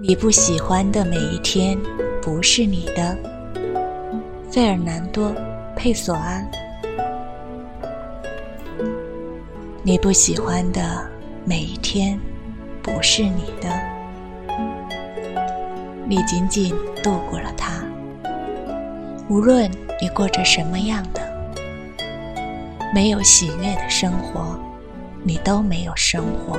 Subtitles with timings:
[0.00, 1.76] 你不喜欢的每一天
[2.22, 3.18] 不是你的，
[4.48, 5.30] 费尔南多·
[5.74, 6.48] 佩索安。
[9.82, 11.04] 你不喜欢的
[11.44, 12.16] 每一天
[12.80, 13.68] 不是你的，
[16.06, 17.82] 你仅仅度过了它。
[19.28, 19.68] 无论
[20.00, 21.20] 你过着什么样的
[22.94, 24.56] 没有喜悦的生活，
[25.24, 26.56] 你都没有生活。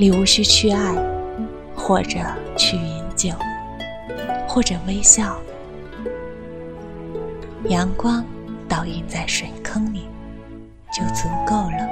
[0.00, 0.94] 你无需去爱，
[1.76, 2.18] 或者
[2.56, 3.28] 去饮酒，
[4.48, 5.36] 或者微笑。
[7.68, 8.24] 阳光
[8.66, 10.08] 倒映在水坑里，
[10.90, 11.86] 就足够了。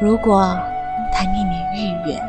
[0.00, 0.56] 如果
[1.12, 2.22] 它令你愉悦，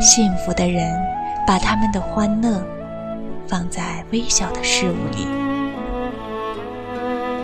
[0.00, 0.96] 幸福的人
[1.44, 2.62] 把他们的欢乐
[3.48, 5.26] 放在微小的事物里，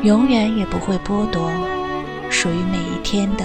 [0.06, 1.50] 永远也不会剥夺。
[2.30, 3.44] 属于每一天的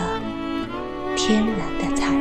[1.16, 2.21] 天然的财富。